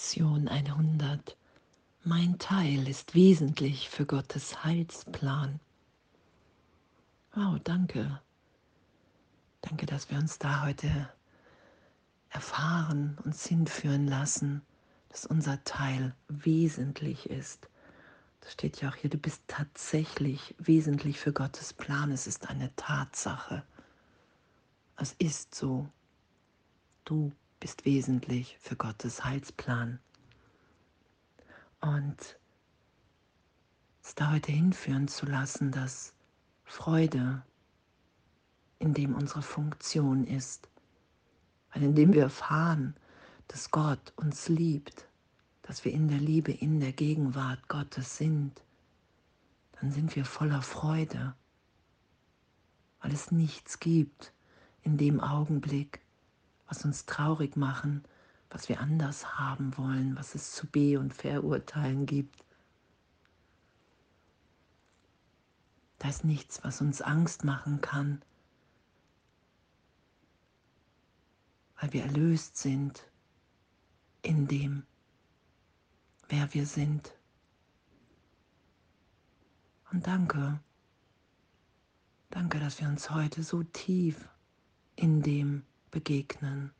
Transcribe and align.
Lektion 0.00 0.48
100. 0.48 1.36
Mein 2.04 2.38
Teil 2.38 2.88
ist 2.88 3.14
wesentlich 3.14 3.90
für 3.90 4.06
Gottes 4.06 4.64
Heilsplan. 4.64 5.60
Wow, 7.34 7.58
danke. 7.62 8.18
Danke, 9.60 9.84
dass 9.84 10.10
wir 10.10 10.16
uns 10.16 10.38
da 10.38 10.62
heute 10.64 11.10
erfahren, 12.30 13.18
und 13.24 13.36
hinführen 13.36 14.08
lassen, 14.08 14.62
dass 15.10 15.26
unser 15.26 15.62
Teil 15.64 16.14
wesentlich 16.28 17.28
ist. 17.28 17.68
Das 18.40 18.52
steht 18.52 18.80
ja 18.80 18.88
auch 18.88 18.96
hier, 18.96 19.10
du 19.10 19.18
bist 19.18 19.42
tatsächlich 19.48 20.54
wesentlich 20.56 21.20
für 21.20 21.34
Gottes 21.34 21.74
Plan. 21.74 22.10
Es 22.10 22.26
ist 22.26 22.48
eine 22.48 22.74
Tatsache. 22.74 23.64
Es 24.96 25.12
ist 25.18 25.54
so. 25.54 25.90
Du 27.04 27.32
bist 27.60 27.84
wesentlich 27.84 28.56
für 28.58 28.74
Gottes 28.74 29.24
Heilsplan. 29.24 30.00
Und 31.80 32.38
es 34.02 34.14
da 34.14 34.32
heute 34.32 34.50
hinführen 34.50 35.08
zu 35.08 35.26
lassen, 35.26 35.70
dass 35.70 36.14
Freude 36.64 37.42
in 38.78 38.94
dem 38.94 39.14
unsere 39.14 39.42
Funktion 39.42 40.24
ist, 40.24 40.68
weil 41.72 41.82
indem 41.82 42.14
wir 42.14 42.22
erfahren, 42.22 42.96
dass 43.48 43.70
Gott 43.70 44.12
uns 44.16 44.48
liebt, 44.48 45.06
dass 45.62 45.84
wir 45.84 45.92
in 45.92 46.08
der 46.08 46.18
Liebe, 46.18 46.52
in 46.52 46.80
der 46.80 46.92
Gegenwart 46.92 47.68
Gottes 47.68 48.16
sind, 48.16 48.62
dann 49.72 49.92
sind 49.92 50.16
wir 50.16 50.24
voller 50.24 50.62
Freude, 50.62 51.34
weil 53.00 53.12
es 53.12 53.30
nichts 53.30 53.80
gibt 53.80 54.32
in 54.82 54.96
dem 54.96 55.20
Augenblick, 55.20 56.00
was 56.70 56.84
uns 56.84 57.04
traurig 57.04 57.56
machen, 57.56 58.04
was 58.48 58.68
wir 58.68 58.80
anders 58.80 59.38
haben 59.38 59.76
wollen, 59.76 60.16
was 60.16 60.34
es 60.36 60.52
zu 60.52 60.66
be- 60.68 60.98
und 60.98 61.12
verurteilen 61.12 62.06
gibt. 62.06 62.44
Da 65.98 66.08
ist 66.08 66.24
nichts, 66.24 66.62
was 66.62 66.80
uns 66.80 67.02
Angst 67.02 67.44
machen 67.44 67.80
kann, 67.80 68.22
weil 71.80 71.92
wir 71.92 72.04
erlöst 72.04 72.56
sind 72.56 73.02
in 74.22 74.46
dem, 74.46 74.84
wer 76.28 76.54
wir 76.54 76.66
sind. 76.66 77.12
Und 79.90 80.06
danke, 80.06 80.60
danke, 82.30 82.60
dass 82.60 82.80
wir 82.80 82.88
uns 82.88 83.10
heute 83.10 83.42
so 83.42 83.64
tief 83.64 84.28
in 84.94 85.22
dem 85.22 85.64
begegnen, 85.90 86.72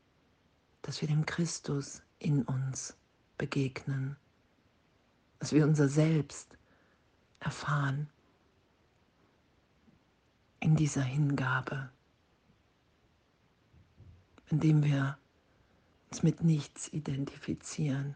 dass 0.81 1.01
wir 1.01 1.07
dem 1.07 1.25
Christus 1.25 2.01
in 2.19 2.43
uns 2.43 2.95
begegnen, 3.37 4.15
dass 5.39 5.51
wir 5.51 5.65
unser 5.65 5.87
Selbst 5.87 6.57
erfahren 7.39 8.09
in 10.59 10.75
dieser 10.75 11.01
Hingabe, 11.01 11.89
indem 14.49 14.83
wir 14.83 15.17
uns 16.11 16.23
mit 16.23 16.43
nichts 16.43 16.91
identifizieren 16.93 18.15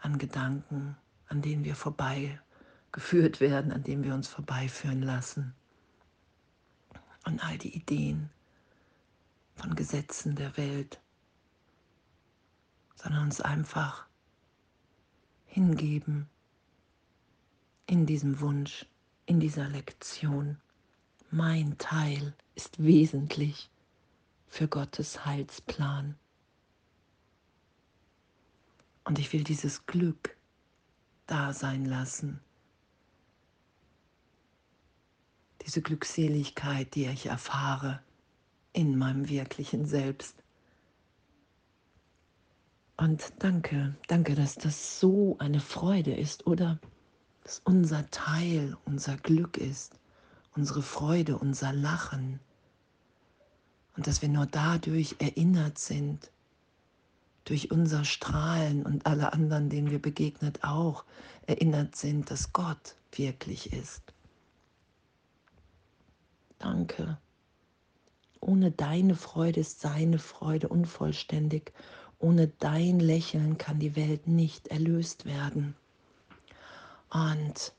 an 0.00 0.18
Gedanken, 0.18 0.96
an 1.28 1.40
denen 1.40 1.64
wir 1.64 1.76
vorbeigeführt 1.76 3.40
werden, 3.40 3.72
an 3.72 3.82
denen 3.82 4.04
wir 4.04 4.14
uns 4.14 4.28
vorbeiführen 4.28 5.02
lassen, 5.02 5.54
an 7.22 7.38
all 7.40 7.56
die 7.56 7.74
Ideen, 7.74 8.28
von 9.62 9.76
Gesetzen 9.76 10.34
der 10.34 10.56
Welt, 10.56 11.00
sondern 12.96 13.22
uns 13.22 13.40
einfach 13.40 14.06
hingeben 15.46 16.28
in 17.86 18.04
diesem 18.04 18.40
Wunsch, 18.40 18.86
in 19.24 19.38
dieser 19.38 19.68
Lektion. 19.68 20.60
Mein 21.30 21.78
Teil 21.78 22.34
ist 22.56 22.82
wesentlich 22.82 23.70
für 24.48 24.66
Gottes 24.66 25.24
Heilsplan. 25.24 26.16
Und 29.04 29.20
ich 29.20 29.32
will 29.32 29.44
dieses 29.44 29.86
Glück 29.86 30.36
da 31.26 31.52
sein 31.52 31.84
lassen. 31.84 32.40
Diese 35.64 35.82
Glückseligkeit, 35.82 36.96
die 36.96 37.06
ich 37.06 37.26
erfahre 37.26 38.02
in 38.72 38.96
meinem 38.96 39.28
wirklichen 39.28 39.86
Selbst. 39.86 40.36
Und 42.96 43.32
danke, 43.38 43.96
danke, 44.06 44.34
dass 44.34 44.54
das 44.54 45.00
so 45.00 45.36
eine 45.38 45.60
Freude 45.60 46.14
ist, 46.14 46.46
oder? 46.46 46.78
Dass 47.42 47.60
unser 47.64 48.08
Teil, 48.10 48.76
unser 48.84 49.16
Glück 49.16 49.56
ist, 49.56 49.98
unsere 50.54 50.82
Freude, 50.82 51.38
unser 51.38 51.72
Lachen. 51.72 52.38
Und 53.96 54.06
dass 54.06 54.22
wir 54.22 54.28
nur 54.28 54.46
dadurch 54.46 55.16
erinnert 55.18 55.78
sind, 55.78 56.30
durch 57.44 57.70
unser 57.70 58.04
Strahlen 58.04 58.86
und 58.86 59.04
alle 59.06 59.32
anderen, 59.32 59.68
denen 59.68 59.90
wir 59.90 60.00
begegnet, 60.00 60.62
auch 60.62 61.04
erinnert 61.46 61.96
sind, 61.96 62.30
dass 62.30 62.52
Gott 62.52 62.94
wirklich 63.10 63.72
ist. 63.72 64.02
Danke. 66.58 67.18
Ohne 68.52 68.70
deine 68.70 69.14
Freude 69.14 69.60
ist 69.60 69.80
seine 69.80 70.18
Freude 70.18 70.68
unvollständig. 70.68 71.72
Ohne 72.18 72.48
dein 72.58 73.00
Lächeln 73.00 73.56
kann 73.56 73.78
die 73.78 73.96
Welt 73.96 74.26
nicht 74.26 74.68
erlöst 74.68 75.24
werden. 75.24 75.74
Und 77.08 77.72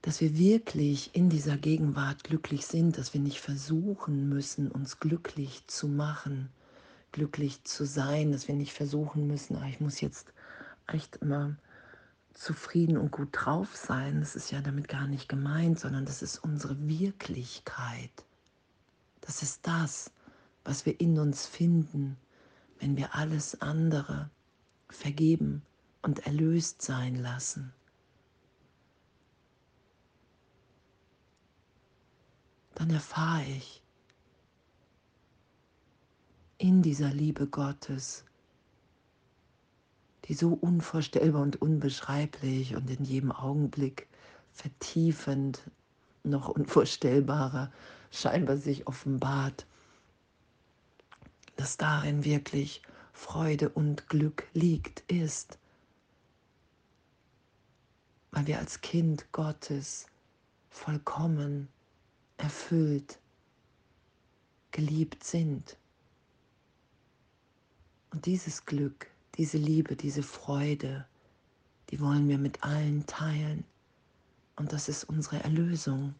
dass 0.00 0.22
wir 0.22 0.38
wirklich 0.38 1.14
in 1.14 1.28
dieser 1.28 1.58
Gegenwart 1.58 2.24
glücklich 2.24 2.64
sind, 2.64 2.96
dass 2.96 3.12
wir 3.12 3.20
nicht 3.20 3.38
versuchen 3.38 4.30
müssen, 4.30 4.70
uns 4.70 4.98
glücklich 4.98 5.66
zu 5.66 5.86
machen, 5.86 6.48
glücklich 7.12 7.64
zu 7.64 7.84
sein, 7.84 8.32
dass 8.32 8.48
wir 8.48 8.54
nicht 8.54 8.72
versuchen 8.72 9.26
müssen, 9.26 9.56
ah, 9.56 9.68
ich 9.68 9.78
muss 9.78 10.00
jetzt 10.00 10.32
echt 10.86 11.16
immer 11.16 11.54
zufrieden 12.36 12.98
und 12.98 13.10
gut 13.10 13.30
drauf 13.32 13.74
sein, 13.74 14.20
das 14.20 14.36
ist 14.36 14.50
ja 14.50 14.60
damit 14.60 14.88
gar 14.88 15.06
nicht 15.06 15.28
gemeint, 15.28 15.80
sondern 15.80 16.04
das 16.04 16.22
ist 16.22 16.38
unsere 16.38 16.76
Wirklichkeit. 16.86 18.24
Das 19.22 19.42
ist 19.42 19.66
das, 19.66 20.12
was 20.64 20.84
wir 20.84 21.00
in 21.00 21.18
uns 21.18 21.46
finden, 21.46 22.16
wenn 22.78 22.96
wir 22.96 23.14
alles 23.14 23.60
andere 23.62 24.30
vergeben 24.90 25.62
und 26.02 26.26
erlöst 26.26 26.82
sein 26.82 27.16
lassen. 27.16 27.72
Dann 32.74 32.90
erfahre 32.90 33.44
ich 33.44 33.82
in 36.58 36.82
dieser 36.82 37.08
Liebe 37.08 37.46
Gottes, 37.46 38.24
die 40.28 40.34
so 40.34 40.52
unvorstellbar 40.52 41.42
und 41.42 41.60
unbeschreiblich 41.62 42.74
und 42.74 42.90
in 42.90 43.04
jedem 43.04 43.32
Augenblick 43.32 44.08
vertiefend 44.52 45.62
noch 46.24 46.48
unvorstellbarer 46.48 47.70
scheinbar 48.10 48.56
sich 48.56 48.86
offenbart, 48.86 49.66
dass 51.56 51.76
darin 51.76 52.24
wirklich 52.24 52.82
Freude 53.12 53.68
und 53.68 54.08
Glück 54.08 54.46
liegt, 54.52 55.00
ist, 55.10 55.58
weil 58.32 58.46
wir 58.46 58.58
als 58.58 58.80
Kind 58.80 59.30
Gottes 59.32 60.06
vollkommen 60.70 61.68
erfüllt, 62.36 63.18
geliebt 64.72 65.24
sind. 65.24 65.78
Und 68.10 68.26
dieses 68.26 68.66
Glück 68.66 69.08
diese 69.36 69.58
Liebe, 69.58 69.96
diese 69.96 70.22
Freude, 70.22 71.06
die 71.90 72.00
wollen 72.00 72.28
wir 72.28 72.38
mit 72.38 72.62
allen 72.64 73.06
teilen. 73.06 73.64
Und 74.56 74.72
das 74.72 74.88
ist 74.88 75.04
unsere 75.04 75.42
Erlösung. 75.42 76.14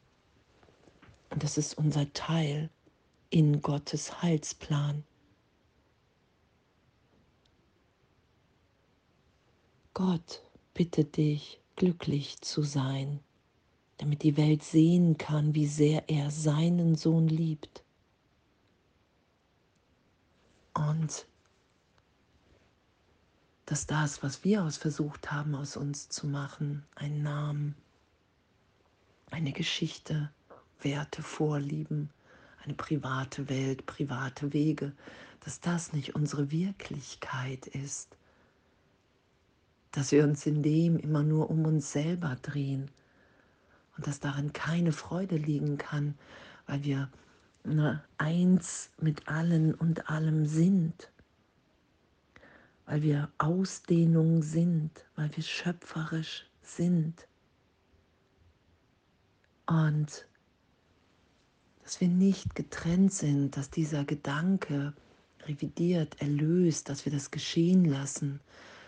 Und 1.31 1.43
das 1.43 1.59
ist 1.59 1.79
unser 1.79 2.13
Teil 2.13 2.71
in 3.31 3.63
Gottes 3.63 4.23
Heilsplan. 4.23 5.05
Gott 9.95 10.43
bittet 10.75 11.17
dich, 11.17 11.59
glücklich 11.75 12.41
zu 12.43 12.63
sein, 12.63 13.21
damit 13.97 14.23
die 14.23 14.37
Welt 14.37 14.63
sehen 14.63 15.17
kann, 15.17 15.55
wie 15.55 15.67
sehr 15.67 16.09
er 16.09 16.31
seinen 16.31 16.97
Sohn 16.97 17.29
liebt. 17.29 17.83
Und 20.75 21.27
dass 23.67 23.87
das, 23.87 24.23
was 24.23 24.45
wir 24.45 24.63
aus 24.63 24.77
versucht 24.77 25.33
haben, 25.33 25.55
aus 25.55 25.77
uns 25.77 26.09
zu 26.09 26.29
machen, 26.29 26.85
einen 26.95 27.23
Namen, 27.23 27.75
eine 29.31 29.53
Geschichte, 29.53 30.31
Werte, 30.81 31.23
Vorlieben, 31.23 32.11
eine 32.65 32.75
private 32.75 33.49
Welt, 33.49 33.85
private 33.87 34.53
Wege, 34.53 34.93
dass 35.41 35.61
das 35.61 35.93
nicht 35.93 36.15
unsere 36.15 36.51
Wirklichkeit 36.51 37.67
ist, 37.67 38.17
dass 39.91 40.13
wir 40.13 40.25
uns 40.25 40.47
in 40.47 40.63
dem 40.63 40.97
immer 40.97 41.23
nur 41.23 41.51
um 41.51 41.65
uns 41.65 41.91
selber 41.91 42.37
drehen 42.43 42.91
und 43.97 44.07
dass 44.07 44.21
darin 44.21 44.53
keine 44.53 44.93
Freude 44.93 45.37
liegen 45.37 45.77
kann, 45.77 46.15
weil 46.67 46.85
wir 46.85 47.11
ne, 47.65 48.03
eins 48.19 48.91
mit 49.01 49.29
allen 49.29 49.75
und 49.75 50.09
allem 50.09 50.47
sind, 50.47 51.11
weil 52.87 53.03
wir 53.03 53.31
Ausdehnung 53.39 54.43
sind, 54.43 55.05
weil 55.17 55.35
wir 55.37 55.43
schöpferisch 55.43 56.47
sind. 56.63 57.27
Und 59.67 60.27
dass 61.83 62.01
wir 62.01 62.09
nicht 62.09 62.55
getrennt 62.55 63.13
sind, 63.13 63.57
dass 63.57 63.71
dieser 63.71 64.05
Gedanke 64.05 64.95
revidiert, 65.45 66.21
erlöst, 66.21 66.89
dass 66.89 67.05
wir 67.05 67.13
das 67.13 67.31
geschehen 67.31 67.85
lassen, 67.85 68.41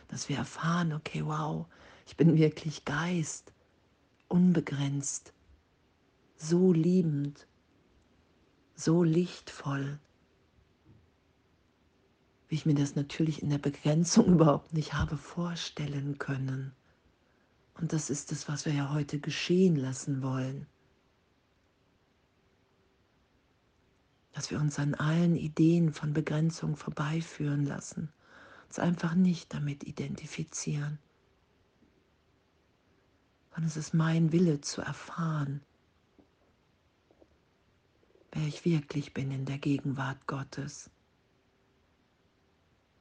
dass 0.08 0.28
wir 0.28 0.36
erfahren, 0.36 0.92
okay, 0.92 1.24
wow, 1.24 1.66
ich 2.06 2.16
bin 2.16 2.36
wirklich 2.36 2.84
Geist, 2.84 3.52
unbegrenzt, 4.28 5.32
so 6.36 6.72
liebend, 6.72 7.46
so 8.74 9.02
lichtvoll, 9.02 9.98
wie 12.48 12.54
ich 12.54 12.66
mir 12.66 12.74
das 12.74 12.94
natürlich 12.94 13.42
in 13.42 13.50
der 13.50 13.58
Begrenzung 13.58 14.26
überhaupt 14.34 14.72
nicht 14.72 14.94
habe 14.94 15.16
vorstellen 15.16 16.18
können. 16.18 16.72
Und 17.74 17.92
das 17.92 18.10
ist 18.10 18.32
es, 18.32 18.48
was 18.48 18.64
wir 18.66 18.72
ja 18.72 18.92
heute 18.92 19.20
geschehen 19.20 19.76
lassen 19.76 20.22
wollen. 20.22 20.66
Dass 24.32 24.50
wir 24.50 24.58
uns 24.58 24.78
an 24.78 24.94
allen 24.94 25.36
Ideen 25.36 25.92
von 25.92 26.12
Begrenzung 26.12 26.76
vorbeiführen 26.76 27.64
lassen, 27.64 28.12
uns 28.66 28.78
einfach 28.78 29.14
nicht 29.14 29.54
damit 29.54 29.84
identifizieren. 29.84 30.98
Und 33.56 33.64
es 33.64 33.76
ist 33.76 33.94
mein 33.94 34.32
Wille 34.32 34.60
zu 34.60 34.80
erfahren, 34.80 35.60
wer 38.32 38.46
ich 38.46 38.64
wirklich 38.64 39.14
bin 39.14 39.30
in 39.30 39.46
der 39.46 39.58
Gegenwart 39.58 40.26
Gottes. 40.26 40.90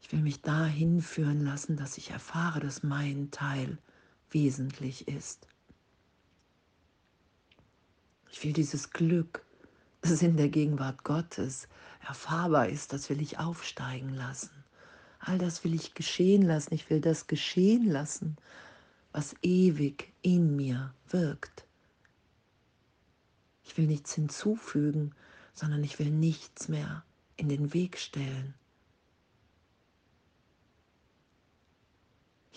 Ich 0.01 0.11
will 0.11 0.21
mich 0.21 0.41
dahin 0.41 1.01
führen 1.01 1.43
lassen, 1.43 1.77
dass 1.77 1.97
ich 1.97 2.11
erfahre, 2.11 2.59
dass 2.59 2.83
mein 2.83 3.31
Teil 3.31 3.77
wesentlich 4.29 5.07
ist. 5.07 5.47
Ich 8.31 8.43
will 8.43 8.53
dieses 8.53 8.91
Glück, 8.91 9.45
das 10.01 10.21
in 10.21 10.37
der 10.37 10.49
Gegenwart 10.49 11.03
Gottes 11.03 11.67
erfahrbar 12.07 12.69
ist, 12.69 12.93
das 12.93 13.09
will 13.09 13.21
ich 13.21 13.39
aufsteigen 13.39 14.13
lassen. 14.13 14.51
All 15.19 15.37
das 15.37 15.63
will 15.63 15.73
ich 15.73 15.93
geschehen 15.93 16.43
lassen. 16.43 16.73
Ich 16.73 16.89
will 16.89 17.01
das 17.01 17.27
geschehen 17.27 17.89
lassen, 17.89 18.37
was 19.11 19.35
ewig 19.41 20.13
in 20.21 20.55
mir 20.55 20.93
wirkt. 21.09 21.65
Ich 23.63 23.77
will 23.77 23.87
nichts 23.87 24.13
hinzufügen, 24.13 25.13
sondern 25.53 25.83
ich 25.83 25.99
will 25.99 26.11
nichts 26.11 26.69
mehr 26.69 27.03
in 27.35 27.49
den 27.49 27.73
Weg 27.73 27.97
stellen. 27.97 28.53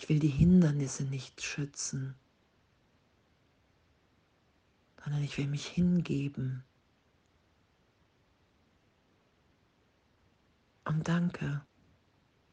Ich 0.01 0.09
will 0.09 0.17
die 0.17 0.29
Hindernisse 0.29 1.03
nicht 1.03 1.43
schützen, 1.43 2.15
sondern 5.03 5.21
ich 5.21 5.37
will 5.37 5.45
mich 5.45 5.67
hingeben. 5.67 6.63
Und 10.85 11.07
danke, 11.07 11.63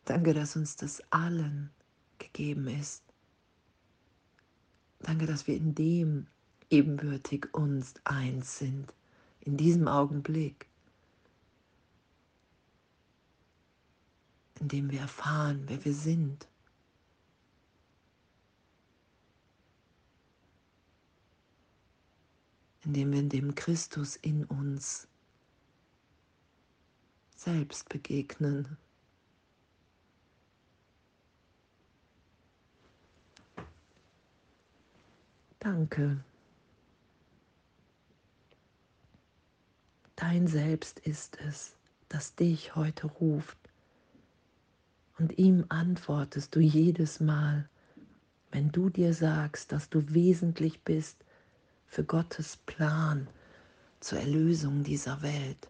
danke, 0.05 0.35
dass 0.35 0.57
uns 0.57 0.77
das 0.77 1.01
allen 1.11 1.71
gegeben 2.19 2.69
ist. 2.69 3.03
Danke, 4.99 5.25
dass 5.25 5.47
wir 5.47 5.57
in 5.57 5.75
dem 5.75 6.27
ebenbürtig 6.69 7.55
uns 7.55 7.95
eins 8.05 8.59
sind, 8.59 8.93
in 9.41 9.57
diesem 9.57 9.89
Augenblick, 9.89 10.69
in 14.61 14.69
dem 14.69 14.91
wir 14.91 15.01
erfahren, 15.01 15.63
wer 15.67 15.83
wir 15.83 15.95
sind. 15.95 16.47
Indem 22.89 23.13
wir 23.13 23.23
dem 23.23 23.55
Christus 23.55 24.17
in 24.17 24.47
uns 24.47 25.07
selbst 27.37 27.91
begegnen. 27.91 28.79
Danke. 35.59 36.25
Dein 40.17 40.47
Selbst 40.47 40.99
ist 41.01 41.39
es, 41.47 41.77
das 42.09 42.37
dich 42.37 42.75
heute 42.75 43.07
ruft. 43.07 43.59
Und 45.19 45.37
ihm 45.37 45.67
antwortest 45.69 46.57
du 46.57 46.61
jedes 46.61 47.21
Mal, 47.21 47.69
wenn 48.51 48.73
du 48.73 48.89
dir 48.89 49.13
sagst, 49.13 49.73
dass 49.73 49.91
du 49.91 50.15
wesentlich 50.15 50.81
bist 50.85 51.23
für 51.89 52.05
Gottes 52.05 52.57
Plan 52.57 53.29
zur 54.01 54.21
Erlösung 54.21 54.85
dieser 54.85 55.23
Welt. 55.23 55.69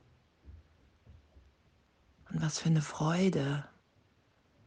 Und 2.30 2.42
was 2.42 2.58
für 2.58 2.68
eine 2.68 2.82
Freude, 2.82 3.64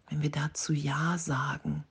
wenn 0.10 0.22
wir 0.22 0.32
dazu 0.32 0.74
Ja 0.74 1.18
sagen, 1.18 1.84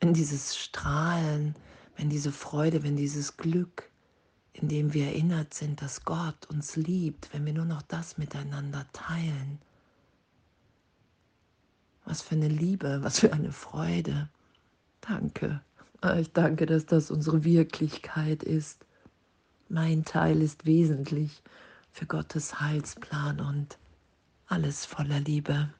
wenn 0.00 0.14
dieses 0.14 0.56
Strahlen, 0.56 1.56
wenn 1.96 2.08
diese 2.08 2.30
Freude, 2.30 2.84
wenn 2.84 2.96
dieses 2.96 3.36
Glück, 3.36 3.90
in 4.52 4.68
dem 4.68 4.92
wir 4.92 5.06
erinnert 5.06 5.54
sind, 5.54 5.82
dass 5.82 6.04
Gott 6.04 6.46
uns 6.46 6.76
liebt, 6.76 7.32
wenn 7.32 7.44
wir 7.44 7.52
nur 7.52 7.64
noch 7.64 7.82
das 7.82 8.18
miteinander 8.18 8.86
teilen. 8.92 9.58
Was 12.04 12.22
für 12.22 12.36
eine 12.36 12.48
Liebe, 12.48 13.02
was 13.02 13.20
für 13.20 13.32
eine 13.32 13.52
Freude. 13.52 14.28
Danke. 15.00 15.60
Ah, 16.00 16.18
ich 16.18 16.32
danke, 16.32 16.66
dass 16.66 16.86
das 16.86 17.10
unsere 17.10 17.42
Wirklichkeit 17.44 18.42
ist. 18.44 18.86
Mein 19.68 20.04
Teil 20.04 20.42
ist 20.42 20.64
wesentlich 20.64 21.42
für 21.90 22.06
Gottes 22.06 22.60
Heilsplan 22.60 23.40
und 23.40 23.78
alles 24.46 24.86
voller 24.86 25.20
Liebe. 25.20 25.70